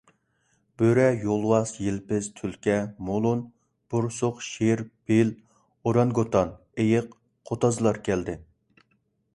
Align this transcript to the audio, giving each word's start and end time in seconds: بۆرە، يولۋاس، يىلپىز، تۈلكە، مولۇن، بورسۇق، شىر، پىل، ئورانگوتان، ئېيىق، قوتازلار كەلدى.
بۆرە، 0.81 1.03
يولۋاس، 1.25 1.73
يىلپىز، 1.87 2.29
تۈلكە، 2.39 2.77
مولۇن، 3.09 3.43
بورسۇق، 3.95 4.41
شىر، 4.47 4.83
پىل، 5.11 5.33
ئورانگوتان، 5.89 6.59
ئېيىق، 6.81 7.17
قوتازلار 7.53 8.03
كەلدى. 8.11 8.39